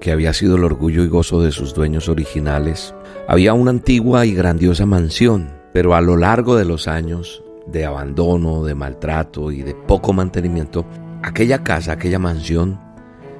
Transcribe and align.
que 0.00 0.10
había 0.10 0.32
sido 0.32 0.56
el 0.56 0.64
orgullo 0.64 1.04
y 1.04 1.08
gozo 1.08 1.42
de 1.42 1.52
sus 1.52 1.74
dueños 1.74 2.08
originales, 2.08 2.94
había 3.28 3.52
una 3.54 3.70
antigua 3.70 4.26
y 4.26 4.34
grandiosa 4.34 4.86
mansión, 4.86 5.50
pero 5.72 5.94
a 5.94 6.00
lo 6.00 6.16
largo 6.16 6.56
de 6.56 6.64
los 6.64 6.88
años 6.88 7.44
de 7.66 7.84
abandono, 7.84 8.64
de 8.64 8.74
maltrato 8.74 9.52
y 9.52 9.62
de 9.62 9.74
poco 9.74 10.12
mantenimiento, 10.12 10.86
aquella 11.22 11.62
casa, 11.62 11.92
aquella 11.92 12.18
mansión, 12.18 12.80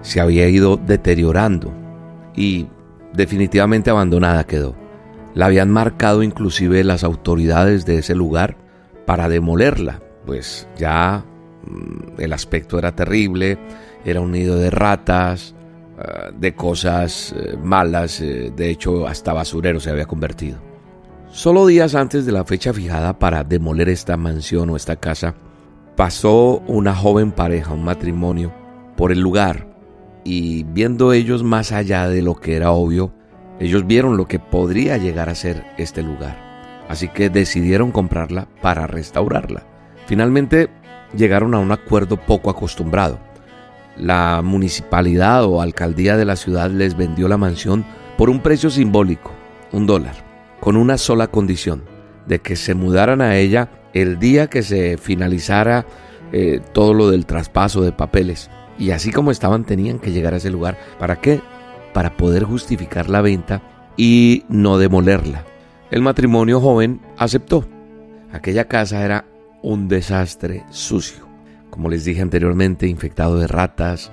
se 0.00 0.20
había 0.20 0.48
ido 0.48 0.76
deteriorando 0.76 1.72
y 2.36 2.68
definitivamente 3.12 3.90
abandonada 3.90 4.44
quedó. 4.44 4.74
La 5.34 5.46
habían 5.46 5.70
marcado 5.70 6.22
inclusive 6.22 6.84
las 6.84 7.02
autoridades 7.02 7.84
de 7.84 7.98
ese 7.98 8.14
lugar 8.14 8.56
para 9.06 9.28
demolerla, 9.28 10.00
pues 10.24 10.68
ya 10.76 11.24
mm, 11.66 12.20
el 12.20 12.32
aspecto 12.32 12.78
era 12.78 12.94
terrible, 12.94 13.58
era 14.04 14.20
un 14.20 14.32
nido 14.32 14.56
de 14.56 14.70
ratas, 14.70 15.54
ah, 15.98 16.30
de 16.34 16.54
cosas 16.54 17.34
eh, 17.36 17.56
malas, 17.62 18.20
eh, 18.20 18.52
de 18.54 18.70
hecho 18.70 19.06
hasta 19.06 19.32
basurero 19.32 19.80
se 19.80 19.90
había 19.90 20.06
convertido. 20.06 20.58
Solo 21.28 21.66
días 21.66 21.94
antes 21.94 22.26
de 22.26 22.32
la 22.32 22.44
fecha 22.44 22.72
fijada 22.72 23.18
para 23.18 23.42
demoler 23.42 23.88
esta 23.88 24.16
mansión 24.16 24.70
o 24.70 24.76
esta 24.76 24.96
casa, 24.96 25.34
pasó 25.96 26.62
una 26.66 26.94
joven 26.94 27.32
pareja, 27.32 27.72
un 27.72 27.84
matrimonio, 27.84 28.52
por 28.96 29.10
el 29.10 29.20
lugar 29.20 29.74
y 30.24 30.64
viendo 30.64 31.12
ellos 31.12 31.42
más 31.42 31.72
allá 31.72 32.08
de 32.08 32.22
lo 32.22 32.36
que 32.36 32.56
era 32.56 32.70
obvio, 32.70 33.12
ellos 33.60 33.86
vieron 33.86 34.16
lo 34.16 34.26
que 34.26 34.38
podría 34.38 34.96
llegar 34.96 35.28
a 35.28 35.34
ser 35.34 35.64
este 35.76 36.02
lugar. 36.02 36.84
Así 36.88 37.08
que 37.08 37.30
decidieron 37.30 37.92
comprarla 37.92 38.48
para 38.60 38.86
restaurarla. 38.86 39.64
Finalmente 40.06 40.70
llegaron 41.16 41.54
a 41.54 41.58
un 41.58 41.72
acuerdo 41.72 42.16
poco 42.16 42.50
acostumbrado. 42.50 43.18
La 43.96 44.42
municipalidad 44.42 45.44
o 45.44 45.60
alcaldía 45.60 46.16
de 46.16 46.24
la 46.24 46.36
ciudad 46.36 46.70
les 46.70 46.96
vendió 46.96 47.28
la 47.28 47.36
mansión 47.36 47.84
por 48.18 48.30
un 48.30 48.40
precio 48.40 48.70
simbólico, 48.70 49.32
un 49.72 49.86
dólar, 49.86 50.14
con 50.60 50.76
una 50.76 50.98
sola 50.98 51.28
condición, 51.28 51.84
de 52.26 52.40
que 52.40 52.56
se 52.56 52.74
mudaran 52.74 53.20
a 53.20 53.36
ella 53.36 53.70
el 53.92 54.18
día 54.18 54.48
que 54.48 54.62
se 54.62 54.96
finalizara 54.96 55.86
eh, 56.32 56.60
todo 56.72 56.94
lo 56.94 57.10
del 57.10 57.26
traspaso 57.26 57.82
de 57.82 57.92
papeles. 57.92 58.50
Y 58.78 58.90
así 58.90 59.12
como 59.12 59.30
estaban 59.30 59.64
tenían 59.64 60.00
que 60.00 60.10
llegar 60.10 60.34
a 60.34 60.38
ese 60.38 60.50
lugar. 60.50 60.76
¿Para 60.98 61.20
qué? 61.20 61.40
Para 61.92 62.16
poder 62.16 62.42
justificar 62.42 63.08
la 63.08 63.20
venta 63.20 63.62
y 63.96 64.44
no 64.48 64.78
demolerla. 64.78 65.44
El 65.92 66.02
matrimonio 66.02 66.60
joven 66.60 67.00
aceptó. 67.16 67.68
Aquella 68.32 68.64
casa 68.66 69.04
era 69.04 69.26
un 69.62 69.86
desastre 69.86 70.64
sucio. 70.70 71.33
Como 71.74 71.90
les 71.90 72.04
dije 72.04 72.22
anteriormente, 72.22 72.86
infectado 72.86 73.38
de 73.38 73.46
ratas, 73.46 74.12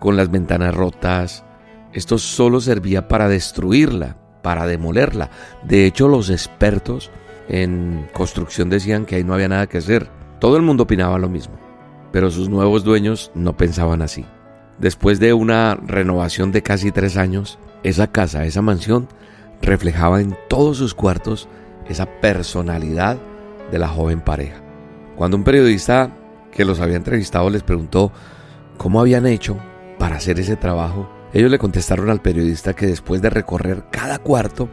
con 0.00 0.16
las 0.16 0.30
ventanas 0.30 0.74
rotas. 0.74 1.44
Esto 1.92 2.16
solo 2.16 2.60
servía 2.60 3.06
para 3.06 3.28
destruirla, 3.28 4.16
para 4.42 4.66
demolerla. 4.66 5.30
De 5.62 5.84
hecho, 5.84 6.08
los 6.08 6.30
expertos 6.30 7.10
en 7.48 8.08
construcción 8.14 8.70
decían 8.70 9.04
que 9.04 9.16
ahí 9.16 9.24
no 9.24 9.34
había 9.34 9.48
nada 9.48 9.66
que 9.66 9.78
hacer. 9.78 10.08
Todo 10.40 10.56
el 10.56 10.62
mundo 10.62 10.84
opinaba 10.84 11.18
lo 11.18 11.28
mismo 11.28 11.62
pero 12.12 12.30
sus 12.30 12.48
nuevos 12.48 12.84
dueños 12.84 13.32
no 13.34 13.56
pensaban 13.56 14.02
así. 14.02 14.24
Después 14.78 15.18
de 15.18 15.32
una 15.32 15.74
renovación 15.74 16.52
de 16.52 16.62
casi 16.62 16.92
tres 16.92 17.16
años, 17.16 17.58
esa 17.82 18.06
casa, 18.06 18.44
esa 18.44 18.62
mansión, 18.62 19.08
reflejaba 19.62 20.20
en 20.20 20.36
todos 20.48 20.76
sus 20.76 20.94
cuartos 20.94 21.48
esa 21.88 22.06
personalidad 22.20 23.16
de 23.70 23.78
la 23.78 23.88
joven 23.88 24.20
pareja. 24.20 24.60
Cuando 25.16 25.36
un 25.36 25.44
periodista 25.44 26.10
que 26.52 26.64
los 26.64 26.80
había 26.80 26.96
entrevistado 26.96 27.50
les 27.50 27.62
preguntó 27.62 28.12
cómo 28.76 29.00
habían 29.00 29.26
hecho 29.26 29.58
para 29.98 30.16
hacer 30.16 30.38
ese 30.38 30.56
trabajo, 30.56 31.08
ellos 31.32 31.50
le 31.50 31.58
contestaron 31.58 32.10
al 32.10 32.20
periodista 32.20 32.74
que 32.74 32.86
después 32.86 33.22
de 33.22 33.30
recorrer 33.30 33.84
cada 33.90 34.18
cuarto, 34.18 34.68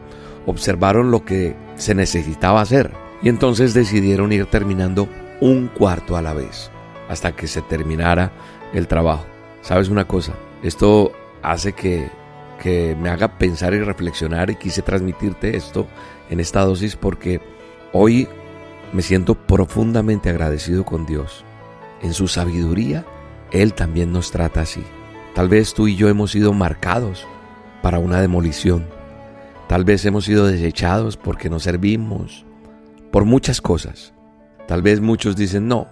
observaron 0.46 1.12
lo 1.12 1.24
que 1.26 1.56
se 1.76 1.96
necesitaba 1.96 2.62
hacer 2.62 2.92
y 3.22 3.30
entonces 3.30 3.74
decidieron 3.74 4.32
ir 4.32 4.46
terminando 4.48 5.08
un 5.42 5.68
cuarto 5.68 6.18
a 6.18 6.22
la 6.22 6.34
vez 6.34 6.72
hasta 7.08 7.32
que 7.34 7.48
se 7.48 7.62
terminara 7.62 8.32
el 8.74 8.88
trabajo. 8.88 9.26
¿Sabes 9.62 9.90
una 9.90 10.06
cosa? 10.06 10.34
Esto 10.64 11.12
hace 11.42 11.74
que, 11.74 12.10
que 12.62 12.96
me 13.00 13.10
haga 13.10 13.38
pensar 13.38 13.74
y 13.74 13.80
reflexionar 13.80 14.50
y 14.50 14.56
quise 14.56 14.82
transmitirte 14.82 15.56
esto 15.56 15.88
en 16.30 16.40
esta 16.40 16.62
dosis 16.62 16.96
porque 16.96 17.42
hoy 17.94 18.28
me 18.92 19.02
siento 19.02 19.36
profundamente 19.36 20.30
agradecido 20.30 20.84
con 20.84 21.06
Dios. 21.06 21.46
En 22.02 22.14
su 22.14 22.28
sabiduría, 22.28 23.06
Él 23.52 23.74
también 23.74 24.12
nos 24.12 24.32
trata 24.32 24.62
así. 24.62 24.84
Tal 25.34 25.50
vez 25.50 25.74
tú 25.74 25.88
y 25.88 25.96
yo 25.96 26.10
hemos 26.10 26.32
sido 26.32 26.54
marcados 26.54 27.28
para 27.82 28.00
una 28.00 28.22
demolición. 28.22 28.88
Tal 29.68 29.84
vez 29.84 30.06
hemos 30.06 30.26
sido 30.26 30.48
desechados 30.48 31.18
porque 31.18 31.50
no 31.50 31.60
servimos, 31.60 32.46
por 33.12 33.26
muchas 33.26 33.62
cosas. 33.62 34.14
Tal 34.68 34.82
vez 34.82 35.02
muchos 35.02 35.36
dicen, 35.36 35.68
no, 35.68 35.88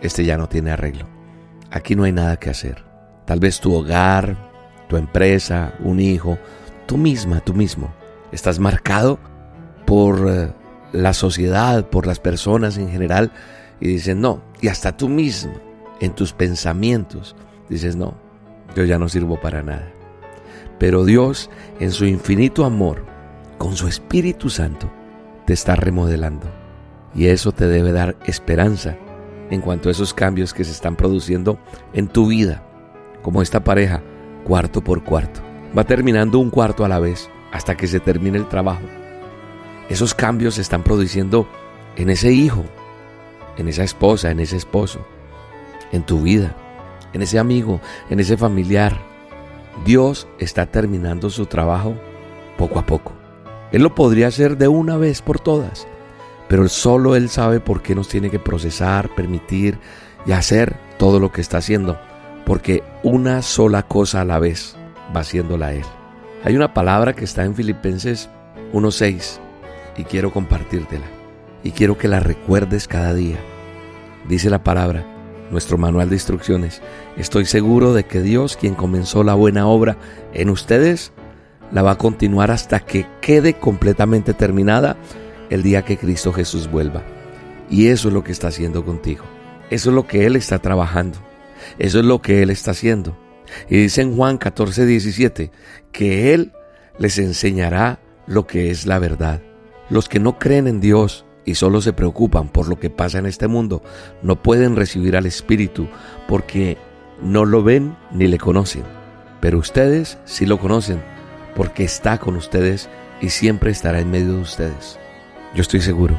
este 0.00 0.24
ya 0.24 0.36
no 0.36 0.48
tiene 0.48 0.70
arreglo. 0.70 1.06
Aquí 1.70 1.96
no 1.96 2.04
hay 2.04 2.12
nada 2.12 2.36
que 2.36 2.50
hacer. 2.50 2.84
Tal 3.24 3.40
vez 3.40 3.60
tu 3.60 3.74
hogar, 3.74 4.36
tu 4.88 4.96
empresa, 4.96 5.74
un 5.80 6.00
hijo, 6.00 6.38
tú 6.86 6.98
misma, 6.98 7.40
tú 7.40 7.54
mismo, 7.54 7.92
estás 8.32 8.58
marcado 8.58 9.18
por 9.86 10.28
eh, 10.28 10.52
la 10.92 11.14
sociedad, 11.14 11.86
por 11.88 12.06
las 12.06 12.18
personas 12.18 12.76
en 12.76 12.90
general 12.90 13.32
y 13.82 13.88
dices 13.88 14.14
no, 14.14 14.40
y 14.60 14.68
hasta 14.68 14.96
tú 14.96 15.08
mismo, 15.08 15.54
en 15.98 16.12
tus 16.12 16.32
pensamientos, 16.32 17.34
dices 17.68 17.96
no, 17.96 18.14
yo 18.76 18.84
ya 18.84 18.96
no 18.96 19.08
sirvo 19.08 19.40
para 19.40 19.64
nada. 19.64 19.90
Pero 20.78 21.04
Dios, 21.04 21.50
en 21.80 21.90
su 21.90 22.06
infinito 22.06 22.64
amor, 22.64 23.04
con 23.58 23.74
su 23.74 23.88
Espíritu 23.88 24.50
Santo, 24.50 24.88
te 25.46 25.52
está 25.52 25.74
remodelando. 25.74 26.46
Y 27.12 27.26
eso 27.26 27.50
te 27.50 27.66
debe 27.66 27.90
dar 27.90 28.14
esperanza 28.24 28.96
en 29.50 29.60
cuanto 29.60 29.88
a 29.88 29.92
esos 29.92 30.14
cambios 30.14 30.54
que 30.54 30.62
se 30.62 30.70
están 30.70 30.94
produciendo 30.94 31.58
en 31.92 32.06
tu 32.06 32.28
vida, 32.28 32.62
como 33.20 33.42
esta 33.42 33.64
pareja, 33.64 34.00
cuarto 34.44 34.84
por 34.84 35.02
cuarto. 35.02 35.40
Va 35.76 35.82
terminando 35.82 36.38
un 36.38 36.50
cuarto 36.50 36.84
a 36.84 36.88
la 36.88 37.00
vez 37.00 37.28
hasta 37.50 37.76
que 37.76 37.88
se 37.88 37.98
termine 37.98 38.38
el 38.38 38.48
trabajo. 38.48 38.82
Esos 39.88 40.14
cambios 40.14 40.54
se 40.54 40.62
están 40.62 40.84
produciendo 40.84 41.48
en 41.96 42.10
ese 42.10 42.32
hijo, 42.32 42.64
en 43.56 43.68
esa 43.68 43.84
esposa, 43.84 44.30
en 44.30 44.40
ese 44.40 44.56
esposo, 44.56 45.04
en 45.92 46.02
tu 46.04 46.22
vida, 46.22 46.56
en 47.12 47.22
ese 47.22 47.38
amigo, 47.38 47.80
en 48.10 48.20
ese 48.20 48.36
familiar. 48.36 48.98
Dios 49.84 50.28
está 50.38 50.66
terminando 50.66 51.30
su 51.30 51.46
trabajo 51.46 51.94
poco 52.58 52.78
a 52.78 52.86
poco. 52.86 53.12
Él 53.72 53.82
lo 53.82 53.94
podría 53.94 54.28
hacer 54.28 54.58
de 54.58 54.68
una 54.68 54.96
vez 54.96 55.22
por 55.22 55.40
todas, 55.40 55.86
pero 56.48 56.68
solo 56.68 57.16
Él 57.16 57.28
sabe 57.28 57.60
por 57.60 57.82
qué 57.82 57.94
nos 57.94 58.08
tiene 58.08 58.30
que 58.30 58.38
procesar, 58.38 59.14
permitir 59.14 59.78
y 60.26 60.32
hacer 60.32 60.76
todo 60.98 61.18
lo 61.20 61.32
que 61.32 61.40
está 61.40 61.58
haciendo, 61.58 61.98
porque 62.44 62.82
una 63.02 63.42
sola 63.42 63.82
cosa 63.84 64.20
a 64.20 64.26
la 64.26 64.38
vez 64.38 64.76
va 65.14 65.20
haciéndola 65.20 65.72
Él. 65.72 65.84
Hay 66.44 66.54
una 66.56 66.74
palabra 66.74 67.14
que 67.14 67.24
está 67.24 67.44
en 67.44 67.54
Filipenses 67.54 68.28
1.6 68.72 69.38
y 69.96 70.04
quiero 70.04 70.32
compartírtela 70.32 71.21
y 71.62 71.72
quiero 71.72 71.98
que 71.98 72.08
la 72.08 72.20
recuerdes 72.20 72.88
cada 72.88 73.14
día. 73.14 73.38
Dice 74.28 74.50
la 74.50 74.62
palabra, 74.62 75.06
nuestro 75.50 75.78
manual 75.78 76.08
de 76.08 76.16
instrucciones, 76.16 76.82
estoy 77.16 77.44
seguro 77.44 77.92
de 77.92 78.04
que 78.04 78.22
Dios, 78.22 78.56
quien 78.56 78.74
comenzó 78.74 79.24
la 79.24 79.34
buena 79.34 79.66
obra 79.66 79.96
en 80.32 80.50
ustedes, 80.50 81.12
la 81.70 81.82
va 81.82 81.92
a 81.92 81.98
continuar 81.98 82.50
hasta 82.50 82.80
que 82.80 83.06
quede 83.20 83.54
completamente 83.54 84.34
terminada 84.34 84.96
el 85.50 85.62
día 85.62 85.84
que 85.84 85.96
Cristo 85.96 86.32
Jesús 86.32 86.70
vuelva. 86.70 87.02
Y 87.70 87.88
eso 87.88 88.08
es 88.08 88.14
lo 88.14 88.22
que 88.22 88.32
está 88.32 88.48
haciendo 88.48 88.84
contigo. 88.84 89.24
Eso 89.70 89.90
es 89.90 89.94
lo 89.94 90.06
que 90.06 90.26
Él 90.26 90.36
está 90.36 90.58
trabajando. 90.58 91.18
Eso 91.78 92.00
es 92.00 92.04
lo 92.04 92.20
que 92.20 92.42
Él 92.42 92.50
está 92.50 92.72
haciendo. 92.72 93.16
Y 93.68 93.76
dice 93.76 94.02
en 94.02 94.16
Juan 94.16 94.38
14, 94.38 94.86
17, 94.86 95.50
que 95.90 96.34
Él 96.34 96.52
les 96.98 97.18
enseñará 97.18 98.00
lo 98.26 98.46
que 98.46 98.70
es 98.70 98.86
la 98.86 98.98
verdad. 98.98 99.40
Los 99.88 100.08
que 100.08 100.20
no 100.20 100.38
creen 100.38 100.68
en 100.68 100.80
Dios 100.80 101.24
y 101.44 101.54
solo 101.54 101.80
se 101.80 101.92
preocupan 101.92 102.48
por 102.48 102.68
lo 102.68 102.78
que 102.78 102.90
pasa 102.90 103.18
en 103.18 103.26
este 103.26 103.48
mundo, 103.48 103.82
no 104.22 104.42
pueden 104.42 104.76
recibir 104.76 105.16
al 105.16 105.26
Espíritu 105.26 105.88
porque 106.28 106.78
no 107.20 107.44
lo 107.44 107.62
ven 107.62 107.96
ni 108.12 108.26
le 108.26 108.38
conocen. 108.38 108.84
Pero 109.40 109.58
ustedes 109.58 110.18
sí 110.24 110.46
lo 110.46 110.58
conocen 110.58 111.02
porque 111.54 111.84
está 111.84 112.18
con 112.18 112.36
ustedes 112.36 112.88
y 113.20 113.30
siempre 113.30 113.70
estará 113.70 114.00
en 114.00 114.10
medio 114.10 114.34
de 114.34 114.42
ustedes. 114.42 114.98
Yo 115.54 115.62
estoy 115.62 115.80
seguro 115.80 116.18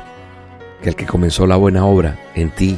que 0.82 0.90
el 0.90 0.96
que 0.96 1.06
comenzó 1.06 1.48
la 1.48 1.56
buena 1.56 1.86
obra 1.86 2.20
en 2.36 2.52
ti, 2.52 2.78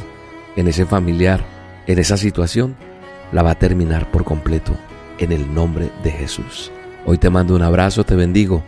en 0.56 0.68
ese 0.68 0.86
familiar, 0.86 1.44
en 1.86 1.98
esa 1.98 2.16
situación, 2.16 2.76
la 3.32 3.42
va 3.42 3.52
a 3.52 3.58
terminar 3.58 4.10
por 4.10 4.24
completo 4.24 4.76
en 5.18 5.32
el 5.32 5.52
nombre 5.52 5.90
de 6.02 6.12
Jesús. 6.12 6.70
Hoy 7.04 7.18
te 7.18 7.30
mando 7.30 7.54
un 7.54 7.62
abrazo, 7.62 8.04
te 8.04 8.14
bendigo 8.14 8.62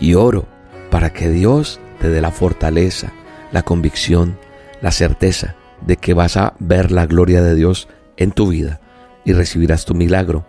y 0.00 0.14
oro 0.14 0.46
para 0.92 1.10
que 1.10 1.30
Dios 1.30 1.80
te 2.02 2.10
dé 2.10 2.20
la 2.20 2.30
fortaleza, 2.30 3.14
la 3.50 3.62
convicción, 3.62 4.36
la 4.82 4.90
certeza 4.90 5.54
de 5.80 5.96
que 5.96 6.12
vas 6.12 6.36
a 6.36 6.52
ver 6.58 6.92
la 6.92 7.06
gloria 7.06 7.40
de 7.40 7.54
Dios 7.54 7.88
en 8.18 8.30
tu 8.30 8.48
vida 8.48 8.78
y 9.24 9.32
recibirás 9.32 9.86
tu 9.86 9.94
milagro 9.94 10.44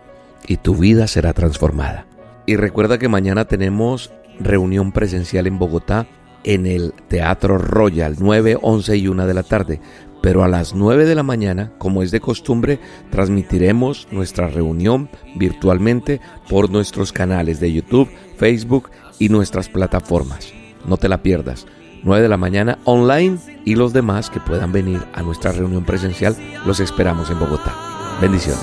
y 0.46 0.58
tu 0.58 0.74
vida 0.74 1.06
será 1.06 1.32
transformada. 1.32 2.04
Y 2.44 2.56
recuerda 2.56 2.98
que 2.98 3.08
mañana 3.08 3.46
tenemos 3.46 4.12
reunión 4.38 4.92
presencial 4.92 5.46
en 5.46 5.58
Bogotá 5.58 6.06
en 6.44 6.66
el 6.66 6.92
Teatro 7.08 7.56
Royal 7.56 8.16
9, 8.18 8.58
11 8.60 8.96
y 8.98 9.08
1 9.08 9.26
de 9.26 9.34
la 9.34 9.44
tarde. 9.44 9.80
Pero 10.20 10.44
a 10.44 10.48
las 10.48 10.74
9 10.74 11.06
de 11.06 11.14
la 11.14 11.22
mañana, 11.22 11.72
como 11.78 12.02
es 12.02 12.10
de 12.10 12.20
costumbre, 12.20 12.80
transmitiremos 13.10 14.08
nuestra 14.10 14.48
reunión 14.48 15.08
virtualmente 15.36 16.20
por 16.50 16.70
nuestros 16.70 17.12
canales 17.12 17.60
de 17.60 17.72
YouTube, 17.72 18.10
Facebook 18.36 18.90
y 19.18 19.28
nuestras 19.28 19.68
plataformas. 19.68 20.52
No 20.86 20.96
te 20.96 21.08
la 21.08 21.22
pierdas. 21.22 21.66
9 22.02 22.22
de 22.22 22.28
la 22.28 22.36
mañana 22.36 22.78
online 22.84 23.38
y 23.64 23.76
los 23.76 23.92
demás 23.92 24.30
que 24.30 24.40
puedan 24.40 24.72
venir 24.72 25.00
a 25.14 25.22
nuestra 25.22 25.52
reunión 25.52 25.84
presencial 25.84 26.36
los 26.66 26.80
esperamos 26.80 27.30
en 27.30 27.38
Bogotá. 27.38 27.74
Bendiciones. 28.20 28.62